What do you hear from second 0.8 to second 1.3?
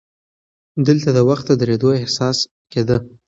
دلته د